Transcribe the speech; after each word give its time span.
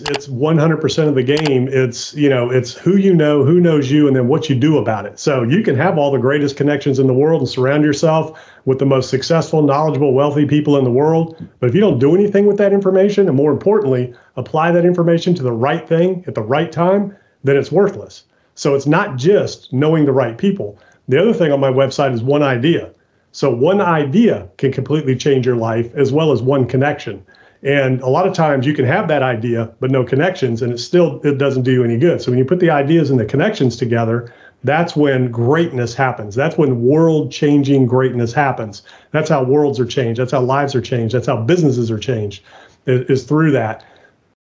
it's 0.00 0.26
100% 0.26 1.08
of 1.08 1.14
the 1.14 1.22
game. 1.22 1.68
It's, 1.68 2.14
you 2.14 2.30
know, 2.30 2.48
it's 2.48 2.72
who 2.72 2.96
you 2.96 3.14
know, 3.14 3.44
who 3.44 3.60
knows 3.60 3.90
you, 3.90 4.06
and 4.06 4.16
then 4.16 4.26
what 4.26 4.48
you 4.48 4.56
do 4.56 4.78
about 4.78 5.04
it. 5.04 5.18
So 5.18 5.42
you 5.42 5.62
can 5.62 5.76
have 5.76 5.98
all 5.98 6.10
the 6.10 6.18
greatest 6.18 6.56
connections 6.56 6.98
in 6.98 7.06
the 7.06 7.12
world 7.12 7.42
and 7.42 7.48
surround 7.48 7.84
yourself 7.84 8.40
with 8.64 8.78
the 8.78 8.86
most 8.86 9.10
successful, 9.10 9.60
knowledgeable, 9.60 10.14
wealthy 10.14 10.46
people 10.46 10.78
in 10.78 10.84
the 10.84 10.90
world. 10.90 11.46
But 11.60 11.68
if 11.68 11.74
you 11.74 11.82
don't 11.82 11.98
do 11.98 12.14
anything 12.14 12.46
with 12.46 12.56
that 12.56 12.72
information, 12.72 13.28
and 13.28 13.36
more 13.36 13.52
importantly, 13.52 14.14
apply 14.36 14.72
that 14.72 14.86
information 14.86 15.34
to 15.34 15.42
the 15.42 15.52
right 15.52 15.86
thing 15.86 16.24
at 16.26 16.34
the 16.34 16.42
right 16.42 16.72
time, 16.72 17.14
then 17.44 17.58
it's 17.58 17.70
worthless. 17.70 18.24
So 18.54 18.74
it's 18.74 18.86
not 18.86 19.16
just 19.16 19.74
knowing 19.74 20.06
the 20.06 20.12
right 20.12 20.38
people. 20.38 20.78
The 21.08 21.20
other 21.20 21.34
thing 21.34 21.52
on 21.52 21.60
my 21.60 21.70
website 21.70 22.14
is 22.14 22.22
one 22.22 22.42
idea. 22.42 22.92
So 23.32 23.54
one 23.54 23.82
idea 23.82 24.48
can 24.56 24.72
completely 24.72 25.16
change 25.16 25.44
your 25.44 25.56
life 25.56 25.94
as 25.94 26.12
well 26.12 26.32
as 26.32 26.40
one 26.40 26.66
connection. 26.66 27.26
And 27.62 28.00
a 28.00 28.08
lot 28.08 28.26
of 28.26 28.34
times 28.34 28.66
you 28.66 28.74
can 28.74 28.84
have 28.84 29.06
that 29.08 29.22
idea 29.22 29.72
but 29.78 29.90
no 29.90 30.04
connections, 30.04 30.62
and 30.62 30.72
it 30.72 30.78
still 30.78 31.20
it 31.22 31.38
doesn't 31.38 31.62
do 31.62 31.72
you 31.72 31.84
any 31.84 31.96
good. 31.96 32.20
So 32.20 32.32
when 32.32 32.38
you 32.38 32.44
put 32.44 32.60
the 32.60 32.70
ideas 32.70 33.10
and 33.10 33.20
the 33.20 33.24
connections 33.24 33.76
together, 33.76 34.32
that's 34.64 34.94
when 34.96 35.30
greatness 35.30 35.94
happens. 35.94 36.34
That's 36.34 36.56
when 36.56 36.82
world-changing 36.82 37.86
greatness 37.86 38.32
happens. 38.32 38.82
That's 39.10 39.28
how 39.28 39.42
worlds 39.42 39.80
are 39.80 39.86
changed. 39.86 40.20
That's 40.20 40.32
how 40.32 40.40
lives 40.40 40.74
are 40.74 40.80
changed. 40.80 41.14
That's 41.14 41.26
how 41.26 41.36
businesses 41.36 41.90
are 41.90 41.98
changed. 41.98 42.42
Is, 42.86 43.24
through 43.24 43.52
that. 43.52 43.84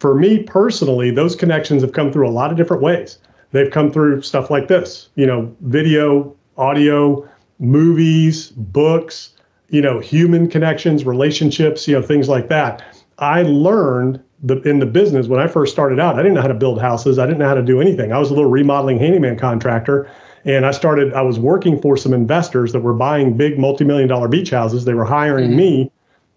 For 0.00 0.14
me 0.14 0.42
personally, 0.42 1.10
those 1.10 1.34
connections 1.34 1.80
have 1.82 1.92
come 1.92 2.12
through 2.12 2.28
a 2.28 2.30
lot 2.30 2.50
of 2.50 2.56
different 2.58 2.82
ways. 2.82 3.18
They've 3.52 3.70
come 3.70 3.90
through 3.90 4.20
stuff 4.20 4.50
like 4.50 4.68
this, 4.68 5.08
you 5.14 5.26
know, 5.26 5.54
video, 5.62 6.36
audio, 6.58 7.26
movies, 7.58 8.50
books, 8.50 9.32
you 9.70 9.80
know, 9.80 9.98
human 9.98 10.48
connections, 10.48 11.04
relationships, 11.04 11.88
you 11.88 11.94
know, 11.94 12.02
things 12.02 12.28
like 12.28 12.48
that. 12.48 12.82
I 13.18 13.42
learned 13.42 14.22
the, 14.42 14.60
in 14.62 14.78
the 14.78 14.86
business 14.86 15.26
when 15.26 15.40
I 15.40 15.48
first 15.48 15.72
started 15.72 15.98
out. 15.98 16.14
I 16.14 16.18
didn't 16.18 16.34
know 16.34 16.42
how 16.42 16.48
to 16.48 16.54
build 16.54 16.80
houses. 16.80 17.18
I 17.18 17.26
didn't 17.26 17.38
know 17.38 17.48
how 17.48 17.54
to 17.54 17.62
do 17.62 17.80
anything. 17.80 18.12
I 18.12 18.18
was 18.18 18.30
a 18.30 18.34
little 18.34 18.50
remodeling 18.50 18.98
handyman 18.98 19.36
contractor, 19.36 20.10
and 20.44 20.64
I 20.64 20.70
started. 20.70 21.12
I 21.14 21.22
was 21.22 21.38
working 21.38 21.80
for 21.80 21.96
some 21.96 22.14
investors 22.14 22.72
that 22.72 22.80
were 22.80 22.94
buying 22.94 23.36
big 23.36 23.58
multi-million 23.58 24.08
dollar 24.08 24.28
beach 24.28 24.50
houses. 24.50 24.84
They 24.84 24.94
were 24.94 25.04
hiring 25.04 25.48
mm-hmm. 25.50 25.56
me 25.56 25.92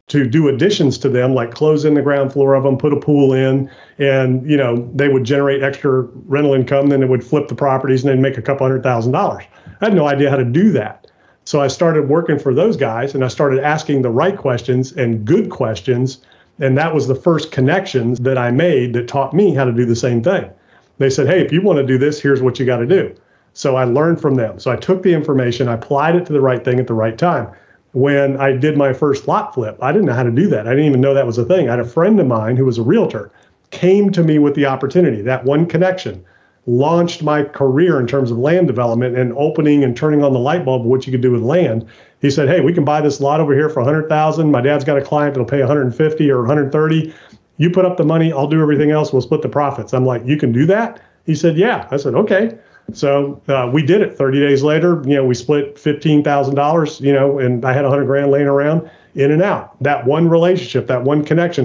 to 0.08 0.28
do 0.28 0.50
additions 0.50 0.98
to 0.98 1.10
them, 1.10 1.34
like 1.34 1.54
close 1.54 1.86
in 1.86 1.94
the 1.94 2.02
ground 2.02 2.34
floor 2.34 2.56
of 2.56 2.64
them, 2.64 2.78
put 2.78 2.92
a 2.92 3.00
pool 3.00 3.34
in, 3.34 3.70
and 4.00 4.50
you 4.50 4.58
know 4.58 4.90
they 4.96 5.08
would 5.08 5.24
generate 5.24 5.62
extra 5.62 6.02
rental 6.26 6.54
income. 6.54 6.88
Then 6.88 7.02
they 7.02 7.06
would 7.06 7.24
flip 7.24 7.48
the 7.48 7.56
properties 7.56 8.04
and 8.04 8.12
they'd 8.12 8.22
make 8.22 8.38
a 8.38 8.42
couple 8.42 8.66
hundred 8.66 8.82
thousand 8.82 9.12
dollars. 9.12 9.44
I 9.80 9.86
had 9.86 9.94
no 9.94 10.08
idea 10.08 10.30
how 10.30 10.38
to 10.38 10.46
do 10.46 10.72
that. 10.72 11.08
So 11.44 11.60
I 11.62 11.68
started 11.68 12.08
working 12.08 12.40
for 12.40 12.54
those 12.54 12.78
guys, 12.78 13.14
and 13.14 13.24
I 13.24 13.28
started 13.28 13.60
asking 13.60 14.02
the 14.02 14.10
right 14.10 14.38
questions 14.38 14.92
and 14.94 15.26
good 15.26 15.50
questions 15.50 16.20
and 16.62 16.78
that 16.78 16.94
was 16.94 17.08
the 17.08 17.16
first 17.16 17.52
connections 17.52 18.20
that 18.20 18.38
I 18.38 18.52
made 18.52 18.94
that 18.94 19.08
taught 19.08 19.34
me 19.34 19.54
how 19.54 19.66
to 19.66 19.72
do 19.72 19.86
the 19.86 19.96
same 19.96 20.24
thing. 20.24 20.50
They 21.00 21.10
said, 21.10 21.28
hey, 21.28 21.42
if 21.42 21.52
you 21.52 21.62
want 21.62 21.78
to 21.78 21.86
do 21.86 21.98
this, 21.98 22.22
here's 22.22 22.42
what 22.42 22.60
you 22.60 22.66
got 22.66 22.78
to 22.78 22.86
do. 22.86 23.14
So 23.54 23.76
I 23.76 23.84
learned 23.84 24.22
from 24.22 24.36
them. 24.36 24.60
So 24.60 24.72
I 24.72 24.76
took 24.76 25.02
the 25.02 25.14
information, 25.14 25.68
I 25.68 25.74
applied 25.74 26.16
it 26.16 26.26
to 26.28 26.34
the 26.34 26.40
right 26.40 26.64
thing 26.64 26.80
at 26.80 26.88
the 26.88 26.94
right 26.94 27.18
time. 27.18 27.50
When 27.94 28.38
I 28.38 28.54
did 28.54 28.78
my 28.78 28.94
first 28.94 29.28
lot 29.28 29.54
flip, 29.54 29.78
I 29.82 29.92
didn't 29.92 30.06
know 30.06 30.14
how 30.14 30.24
to 30.24 30.32
do 30.32 30.48
that. 30.50 30.68
I 30.68 30.70
didn't 30.70 30.86
even 30.86 31.02
know 31.02 31.14
that 31.14 31.26
was 31.26 31.38
a 31.38 31.44
thing. 31.44 31.68
I 31.68 31.72
had 31.72 31.80
a 31.80 31.86
friend 31.86 32.20
of 32.20 32.28
mine 32.28 32.56
who 32.56 32.64
was 32.64 32.78
a 32.78 32.84
realtor, 32.84 33.32
came 33.72 34.12
to 34.12 34.24
me 34.24 34.40
with 34.40 34.56
the 34.56 34.68
opportunity, 34.68 35.22
that 35.24 35.44
one 35.44 35.66
connection 35.66 36.24
launched 36.72 37.22
my 37.22 37.44
career 37.44 38.00
in 38.00 38.08
terms 38.08 38.32
of 38.32 38.38
land 38.38 38.66
development 38.66 39.18
and 39.18 39.34
opening 39.34 39.84
and 39.84 39.96
turning 39.96 40.24
on 40.24 40.32
the 40.32 40.40
light 40.40 40.64
bulb 40.64 40.82
of 40.82 40.88
what 40.88 41.06
you 41.06 41.12
could 41.12 41.22
do 41.22 41.32
with 41.32 41.42
land. 41.42 41.86
He 42.22 42.32
said, 42.32 42.48
"Hey, 42.48 42.62
we 42.62 42.72
can 42.72 42.86
buy 42.86 43.02
this 43.02 43.20
lot 43.20 43.42
over 43.42 43.54
here 43.54 43.68
for 43.68 43.82
100,000. 43.82 44.50
My 44.50 44.62
dad's 44.62 44.86
got 44.86 44.98
a 44.98 45.02
client 45.02 45.34
that'll 45.34 45.46
pay 45.46 45.60
150 45.60 46.32
or 46.32 46.40
130. 46.40 47.14
You 47.58 47.70
put 47.70 47.84
up 47.86 47.98
the 47.98 48.06
money, 48.06 48.32
I'll 48.32 48.48
do 48.48 48.62
everything 48.62 48.92
else. 48.92 49.12
We'll 49.12 49.22
split 49.22 49.42
the 49.42 49.50
profits." 49.50 49.94
I'm 49.94 50.06
like, 50.06 50.26
"You 50.26 50.38
can 50.38 50.54
do 50.54 50.66
that?" 50.68 51.02
He 51.26 51.36
said, 51.36 51.58
"Yeah." 51.58 51.88
I 51.92 51.98
said, 51.98 52.16
"Okay." 52.16 52.58
So 52.94 53.42
uh, 53.48 53.70
we 53.72 53.84
did 53.84 54.02
it. 54.02 54.18
30 54.18 54.40
days 54.40 54.64
later, 54.64 55.02
you 55.06 55.16
know, 55.16 55.26
we 55.26 55.36
split 55.36 55.76
$15,000, 55.76 57.02
you 57.02 57.14
know, 57.14 57.40
and 57.40 57.64
I 57.64 57.74
had 57.74 57.84
100 57.84 58.06
grand 58.06 58.32
laying 58.32 58.48
around 58.48 58.90
in 59.16 59.32
and 59.32 59.42
out. 59.42 59.82
That 59.84 60.06
one 60.06 60.30
relationship, 60.30 60.88
that 60.88 61.04
one 61.04 61.24
connection 61.24 61.60